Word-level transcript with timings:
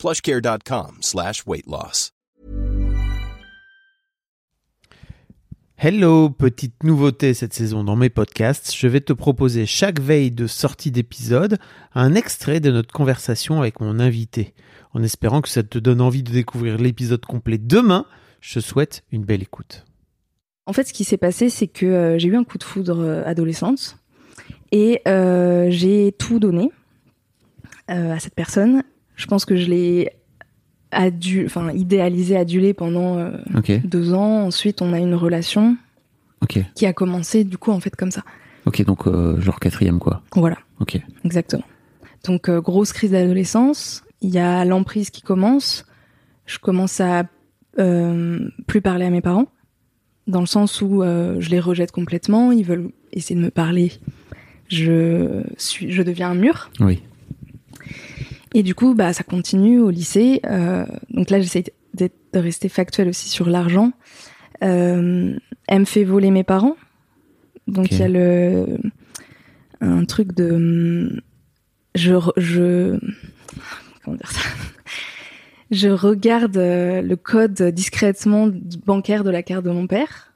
plushcare.com 0.00 0.98
slash 1.02 1.46
weight 1.46 1.66
loss. 1.66 2.12
Hello, 5.82 6.28
petite 6.28 6.84
nouveauté 6.84 7.32
cette 7.32 7.54
saison 7.54 7.84
dans 7.84 7.96
mes 7.96 8.10
podcasts. 8.10 8.74
Je 8.76 8.86
vais 8.86 9.00
te 9.00 9.14
proposer 9.14 9.64
chaque 9.64 9.98
veille 9.98 10.30
de 10.30 10.46
sortie 10.46 10.90
d'épisode 10.90 11.56
un 11.94 12.14
extrait 12.14 12.60
de 12.60 12.70
notre 12.70 12.92
conversation 12.92 13.60
avec 13.60 13.80
mon 13.80 13.98
invité. 13.98 14.52
En 14.92 15.02
espérant 15.02 15.40
que 15.40 15.48
ça 15.48 15.62
te 15.62 15.78
donne 15.78 16.02
envie 16.02 16.22
de 16.22 16.32
découvrir 16.32 16.76
l'épisode 16.76 17.24
complet 17.24 17.56
demain, 17.56 18.04
je 18.42 18.54
te 18.54 18.60
souhaite 18.60 19.04
une 19.10 19.24
belle 19.24 19.42
écoute. 19.42 19.86
En 20.66 20.74
fait, 20.74 20.84
ce 20.84 20.92
qui 20.92 21.04
s'est 21.04 21.16
passé, 21.16 21.48
c'est 21.48 21.68
que 21.68 21.86
euh, 21.86 22.18
j'ai 22.18 22.28
eu 22.28 22.36
un 22.36 22.44
coup 22.44 22.58
de 22.58 22.64
foudre 22.64 23.00
euh, 23.00 23.22
adolescente 23.24 23.96
et 24.72 25.00
euh, 25.08 25.68
j'ai 25.70 26.12
tout 26.12 26.38
donné 26.38 26.70
euh, 27.90 28.12
à 28.12 28.18
cette 28.18 28.34
personne. 28.34 28.82
Je 29.20 29.26
pense 29.26 29.44
que 29.44 29.56
je 29.56 29.66
l'ai 29.68 30.10
adu- 30.92 31.44
enfin, 31.46 31.70
idéalisé, 31.72 32.36
adulé 32.36 32.72
pendant 32.74 33.18
euh, 33.18 33.30
deux 33.84 34.12
ans. 34.14 34.44
Ensuite, 34.46 34.80
on 34.82 34.92
a 34.92 34.98
une 34.98 35.14
relation 35.14 35.76
qui 36.74 36.86
a 36.86 36.92
commencé 36.94 37.44
du 37.44 37.58
coup 37.58 37.70
en 37.70 37.80
fait 37.80 37.94
comme 37.94 38.10
ça. 38.10 38.22
ok, 38.66 38.82
donc 38.84 39.06
euh, 39.06 39.38
genre 39.40 39.60
quatrième 39.60 39.98
quoi. 39.98 40.22
Voilà, 40.34 40.56
Ok, 40.80 40.98
exactement. 41.24 41.62
Donc 42.24 42.48
euh, 42.48 42.60
grosse 42.60 42.92
crise 42.92 43.10
d'adolescence. 43.10 44.02
Il 44.22 44.30
y 44.30 44.38
a 44.38 44.64
l'emprise 44.64 45.10
qui 45.10 45.20
commence. 45.22 45.84
Je 46.46 46.58
commence 46.58 47.00
à 47.00 47.24
plus 48.66 48.80
parler 48.82 49.04
à 49.06 49.10
mes 49.10 49.20
parents, 49.22 49.46
dans 50.26 50.40
le 50.40 50.46
sens 50.46 50.82
où 50.82 51.02
je 51.02 51.48
les 51.50 51.60
rejette 51.60 51.92
complètement. 51.92 52.52
Ils 52.52 52.64
veulent 52.64 52.90
essayer 53.12 53.36
de 53.38 53.44
me 53.44 53.50
parler. 53.50 53.92
Je 54.68 55.42
suis, 55.56 55.90
je 55.90 56.02
deviens 56.02 56.30
un 56.30 56.34
mur. 56.34 56.70
oui, 56.80 57.02
Et 58.54 58.62
du 58.62 58.74
coup, 58.74 58.94
bah, 58.94 59.12
ça 59.12 59.22
continue 59.22 59.80
au 59.80 59.90
lycée. 59.90 60.40
Euh, 60.46 60.84
donc 61.10 61.30
là, 61.30 61.40
j'essaie 61.40 61.64
de 61.94 62.10
rester 62.34 62.68
factuel 62.68 63.08
aussi 63.08 63.28
sur 63.28 63.48
l'argent. 63.48 63.92
Euh, 64.62 65.36
elle 65.68 65.80
me 65.80 65.84
fait 65.84 66.04
voler 66.04 66.30
mes 66.30 66.44
parents. 66.44 66.76
Donc 67.66 67.92
il 67.92 67.98
y 67.98 68.02
a 68.02 68.08
le 68.08 68.78
un 69.80 70.04
truc 70.04 70.34
de 70.34 71.22
je 71.94 72.14
je 72.36 72.98
comment 74.04 74.16
dire 74.16 74.30
ça? 74.30 74.40
Je 75.70 75.88
regarde 75.88 76.56
euh, 76.56 77.00
le 77.00 77.14
code 77.14 77.62
discrètement 77.62 78.50
bancaire 78.86 79.22
de 79.22 79.30
la 79.30 79.44
carte 79.44 79.64
de 79.64 79.70
mon 79.70 79.86
père. 79.86 80.32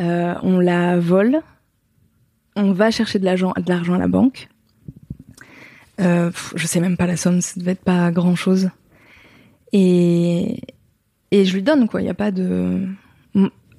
Euh, 0.00 0.34
on 0.42 0.60
la 0.60 0.98
vole. 0.98 1.40
On 2.54 2.70
va 2.72 2.92
chercher 2.92 3.18
de 3.18 3.24
l'argent 3.24 3.52
de 3.56 3.68
l'argent 3.68 3.94
à 3.94 3.98
la 3.98 4.06
banque. 4.06 4.48
Euh, 6.00 6.30
je 6.54 6.66
sais 6.66 6.80
même 6.80 6.96
pas 6.96 7.06
la 7.06 7.16
somme, 7.16 7.40
ça 7.40 7.58
devait 7.58 7.72
être 7.72 7.84
pas 7.84 8.10
grand 8.10 8.34
chose. 8.34 8.70
Et, 9.72 10.60
et 11.30 11.44
je 11.44 11.54
lui 11.54 11.62
donne, 11.62 11.88
quoi. 11.88 12.00
Il 12.00 12.04
n'y 12.04 12.10
a 12.10 12.14
pas 12.14 12.30
de. 12.30 12.86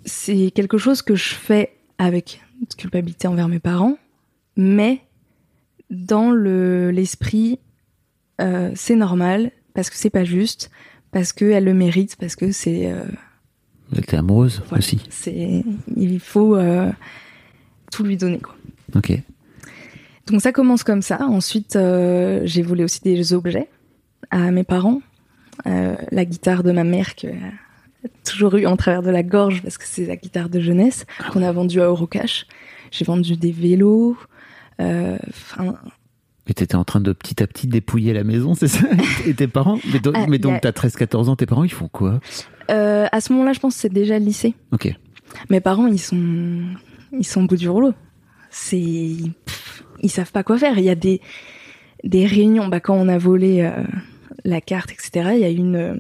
C'est 0.06 0.52
quelque 0.52 0.78
chose 0.78 1.02
que 1.02 1.16
je 1.16 1.34
fais 1.34 1.72
avec 1.98 2.42
culpabilité 2.78 3.28
envers 3.28 3.48
mes 3.48 3.60
parents, 3.60 3.98
mais 4.56 5.02
dans 5.90 6.32
le 6.32 6.92
l'esprit, 6.92 7.60
euh, 8.42 8.72
c'est 8.76 8.96
normal, 8.96 9.52
parce 9.74 9.90
que 9.90 9.96
c'est 9.96 10.10
pas 10.10 10.24
juste, 10.24 10.70
parce 11.12 11.34
qu'elle 11.34 11.64
le 11.64 11.74
mérite, 11.74 12.16
parce 12.18 12.36
que 12.36 12.52
c'est. 12.52 12.92
euh, 12.92 13.04
elle 13.92 14.00
était 14.00 14.18
amoureuse 14.18 14.62
voilà. 14.68 14.80
aussi. 14.80 15.00
c'est 15.10 15.64
Il 15.96 16.20
faut 16.20 16.56
euh, 16.56 16.92
tout 17.92 18.04
lui 18.04 18.18
donner, 18.18 18.40
quoi. 18.40 18.56
Ok, 18.96 19.14
Donc 20.28 20.42
ça 20.42 20.52
commence 20.52 20.84
comme 20.84 21.02
ça. 21.02 21.22
Ensuite, 21.24 21.76
euh, 21.76 22.42
j'ai 22.46 22.62
volé 22.64 22.84
aussi 22.84 23.02
des 23.02 23.34
objets 23.34 23.70
à 24.32 24.52
mes 24.52 24.64
parents. 24.64 25.02
Euh, 25.68 25.96
la 26.12 26.26
guitare 26.26 26.64
de 26.64 26.72
ma 26.72 26.84
mère 26.84 27.16
que 27.16 27.28
a 27.28 28.08
toujours 28.30 28.56
eu 28.56 28.66
en 28.66 28.76
travers 28.76 29.02
de 29.02 29.10
la 29.10 29.24
gorge 29.24 29.62
parce 29.62 29.78
que 29.78 29.86
c'est 29.88 30.06
la 30.06 30.16
guitare 30.16 30.50
de 30.50 30.60
jeunesse 30.60 31.06
qu'on 31.32 31.42
a 31.44 31.52
vendue 31.52 31.80
à 31.82 31.86
Eurocash. 31.86 32.46
J'ai 32.92 33.06
vendu 33.06 33.36
des 33.38 33.52
vélos. 33.52 34.18
euh, 34.82 35.18
et 36.48 36.54
t'étais 36.54 36.76
en 36.76 36.84
train 36.84 37.00
de 37.02 37.12
petit 37.14 37.42
à 37.42 37.48
petit 37.48 37.66
dépouiller 37.68 38.14
la 38.14 38.24
maison, 38.24 38.54
c'est 38.54 38.68
ça 38.68 38.86
Et 39.26 39.34
tes 39.34 39.48
parents 39.48 39.80
Mais, 39.92 40.00
do- 40.00 40.12
Ah, 40.14 40.26
mais 40.28 40.38
donc 40.38 40.54
a- 40.56 40.60
t'as 40.60 40.88
13-14 40.88 41.30
ans, 41.30 41.36
tes 41.36 41.46
parents 41.48 41.64
ils 41.64 41.72
font 41.74 41.88
quoi 41.88 42.20
à 42.68 43.22
ce 43.22 43.32
moment-là, 43.34 43.54
je 43.54 43.60
pense 43.60 43.76
que 43.76 43.82
c'est 43.82 43.94
déjà 43.94 44.18
le 44.20 44.26
lycée. 44.26 44.54
Ok, 44.72 44.94
Mes 45.50 45.60
parents, 45.62 45.88
ils 45.88 46.00
sont, 46.00 46.62
ils 47.14 47.26
sont 47.26 47.44
au 47.44 47.48
bout 47.48 47.58
du 47.58 47.70
rouleau. 47.70 47.94
C'est, 48.52 49.16
ils 50.02 50.10
savent 50.10 50.32
pas 50.32 50.44
quoi 50.44 50.58
faire. 50.58 50.78
Il 50.78 50.86
y 50.86 50.90
a 50.90 50.96
des, 50.96 51.22
des 52.04 52.26
réunions. 52.26 52.68
Bah, 52.68 52.80
quand 52.80 52.96
on 52.96 53.08
a 53.08 53.18
volé 53.18 53.62
euh, 53.62 53.84
la 54.44 54.62
carte, 54.62 54.92
etc., 54.92 55.32
il 55.34 55.40
y 55.40 55.46
a 55.46 55.50
une, 55.50 55.76
euh, 55.76 55.96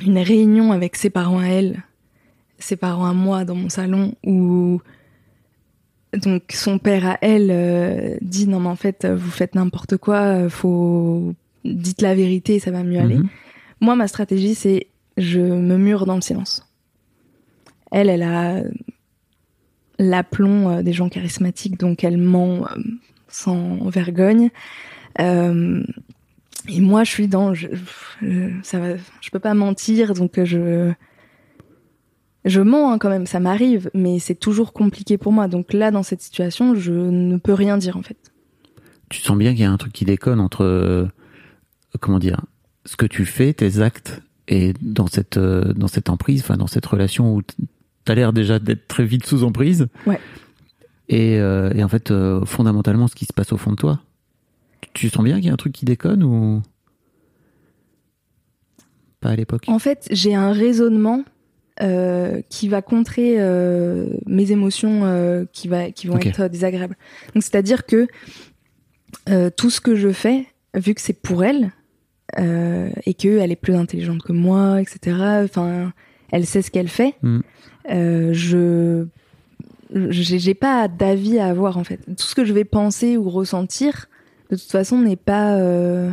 une 0.00 0.18
réunion 0.18 0.72
avec 0.72 0.96
ses 0.96 1.10
parents 1.10 1.40
à 1.40 1.46
elle, 1.46 1.82
ses 2.58 2.76
parents 2.76 3.06
à 3.06 3.12
moi 3.12 3.44
dans 3.44 3.54
mon 3.54 3.68
salon 3.68 4.14
où 4.24 4.80
donc 6.12 6.42
son 6.50 6.78
père 6.78 7.06
à 7.06 7.18
elle 7.20 7.50
euh, 7.52 8.16
dit 8.20 8.48
non 8.48 8.58
mais 8.58 8.68
en 8.68 8.74
fait 8.74 9.06
vous 9.06 9.30
faites 9.30 9.54
n'importe 9.54 9.96
quoi, 9.96 10.18
euh, 10.18 10.48
faut 10.48 11.34
dites 11.64 12.02
la 12.02 12.14
vérité, 12.14 12.58
ça 12.58 12.70
va 12.70 12.82
mieux 12.82 12.98
aller. 12.98 13.16
Mhm. 13.16 13.28
Moi, 13.80 13.96
ma 13.96 14.08
stratégie, 14.08 14.54
c'est 14.54 14.86
je 15.16 15.40
me 15.40 15.76
mure 15.76 16.06
dans 16.06 16.14
le 16.14 16.20
silence. 16.20 16.66
Elle, 17.90 18.08
elle 18.08 18.22
a 18.22 18.62
l'aplomb 20.00 20.70
euh, 20.70 20.82
des 20.82 20.92
gens 20.92 21.08
charismatiques, 21.08 21.78
donc 21.78 22.02
elle 22.02 22.16
ment 22.16 22.66
euh, 22.66 22.80
sans 23.28 23.88
vergogne. 23.90 24.48
Euh, 25.20 25.82
et 26.68 26.80
moi, 26.80 27.04
je 27.04 27.10
suis 27.10 27.28
dans, 27.28 27.54
je, 27.54 27.68
je- 28.22 28.50
ça 28.62 28.80
peux 29.30 29.38
pas 29.38 29.54
mentir, 29.54 30.14
donc 30.14 30.42
je, 30.42 30.92
je 32.44 32.60
mens 32.60 32.92
hein, 32.92 32.98
quand 32.98 33.10
même, 33.10 33.26
ça 33.26 33.38
m'arrive, 33.40 33.90
mais 33.94 34.18
c'est 34.18 34.34
toujours 34.34 34.72
compliqué 34.72 35.18
pour 35.18 35.32
moi. 35.32 35.46
Donc 35.48 35.72
là, 35.72 35.90
dans 35.90 36.02
cette 36.02 36.22
situation, 36.22 36.74
je 36.74 36.92
ne 36.92 37.36
peux 37.36 37.54
rien 37.54 37.76
dire 37.76 37.96
en 37.96 38.02
fait. 38.02 38.16
tu 39.10 39.20
sens 39.20 39.36
bien 39.36 39.52
qu'il 39.52 39.60
y 39.60 39.64
a 39.64 39.70
un 39.70 39.76
truc 39.76 39.92
qui 39.92 40.04
déconne 40.04 40.40
entre 40.40 41.08
comment 42.00 42.18
dire 42.18 42.40
ce 42.86 42.96
que 42.96 43.06
tu 43.06 43.26
fais, 43.26 43.52
tes 43.52 43.80
actes 43.80 44.22
et 44.48 44.72
dans 44.80 45.06
cette 45.06 45.38
dans 45.38 45.88
cette 45.88 46.08
emprise, 46.08 46.40
enfin 46.42 46.56
dans 46.56 46.66
cette 46.66 46.86
relation 46.86 47.34
où 47.36 47.42
t'as 48.10 48.16
l'air 48.16 48.32
déjà 48.32 48.58
d'être 48.58 48.88
très 48.88 49.04
vite 49.04 49.24
sous 49.24 49.44
emprise. 49.44 49.86
Ouais. 50.04 50.18
Et, 51.08 51.38
euh, 51.38 51.70
et 51.76 51.84
en 51.84 51.88
fait, 51.88 52.10
euh, 52.10 52.44
fondamentalement, 52.44 53.06
ce 53.06 53.14
qui 53.14 53.24
se 53.24 53.32
passe 53.32 53.52
au 53.52 53.56
fond 53.56 53.70
de 53.70 53.76
toi, 53.76 54.00
tu 54.94 55.08
sens 55.08 55.22
bien 55.22 55.36
qu'il 55.36 55.46
y 55.46 55.48
a 55.48 55.52
un 55.52 55.56
truc 55.56 55.72
qui 55.72 55.84
déconne 55.84 56.24
ou 56.24 56.60
pas 59.20 59.28
à 59.28 59.36
l'époque? 59.36 59.62
En 59.68 59.78
fait, 59.78 60.08
j'ai 60.10 60.34
un 60.34 60.50
raisonnement 60.50 61.22
euh, 61.80 62.42
qui 62.48 62.66
va 62.66 62.82
contrer 62.82 63.36
mes 64.26 64.50
émotions 64.50 65.46
qui, 65.52 65.68
va, 65.68 65.92
qui 65.92 66.08
vont 66.08 66.18
être 66.18 66.48
désagréables. 66.48 66.96
Donc, 67.34 67.44
c'est-à-dire 67.44 67.86
que 67.86 68.08
tout 69.50 69.70
ce 69.70 69.80
que 69.80 69.94
je 69.94 70.10
fais, 70.10 70.46
vu 70.74 70.94
que 70.94 71.00
c'est 71.00 71.22
pour 71.22 71.44
elle, 71.44 71.70
et 72.36 73.14
qu'elle 73.14 73.52
est 73.52 73.56
plus 73.60 73.76
intelligente 73.76 74.24
que 74.24 74.32
moi, 74.32 74.80
etc., 74.80 75.16
enfin, 75.44 75.92
elle 76.32 76.46
sait 76.46 76.62
ce 76.62 76.70
qu'elle 76.70 76.88
fait, 76.88 77.14
Mm. 77.22 77.40
euh, 77.90 78.30
je 78.32 79.06
j'ai 79.92 80.38
j'ai 80.38 80.54
pas 80.54 80.86
d'avis 80.88 81.38
à 81.40 81.46
avoir 81.46 81.76
en 81.76 81.84
fait. 81.84 81.98
Tout 82.06 82.22
ce 82.26 82.34
que 82.34 82.44
je 82.44 82.52
vais 82.52 82.64
penser 82.64 83.16
ou 83.16 83.28
ressentir, 83.28 84.06
de 84.50 84.56
toute 84.56 84.70
façon, 84.70 84.98
n'est 84.98 85.16
pas 85.16 85.54
euh, 85.56 86.10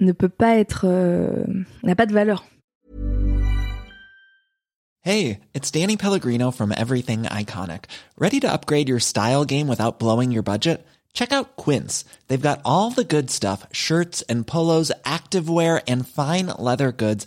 ne 0.00 0.12
peut 0.12 0.28
pas 0.28 0.56
être 0.56 0.82
euh, 0.84 1.44
n'a 1.84 1.94
pas 1.94 2.06
de 2.06 2.12
valeur. 2.12 2.44
Hey, 5.02 5.40
it's 5.54 5.70
Danny 5.70 5.96
Pellegrino 5.98 6.50
from 6.50 6.72
Everything 6.72 7.24
Iconic. 7.24 7.84
Ready 8.18 8.40
to 8.40 8.50
upgrade 8.50 8.88
your 8.88 9.00
style 9.00 9.44
game 9.44 9.68
without 9.68 9.98
blowing 9.98 10.32
your 10.32 10.42
budget? 10.42 10.78
Check 11.12 11.30
out 11.30 11.56
Quince. 11.56 12.04
They've 12.28 12.40
got 12.40 12.60
all 12.64 12.90
the 12.90 13.04
good 13.04 13.30
stuff 13.30 13.66
shirts 13.70 14.22
and 14.30 14.46
polos, 14.46 14.90
activewear, 15.04 15.82
and 15.86 16.08
fine 16.08 16.46
leather 16.58 16.90
goods, 16.90 17.26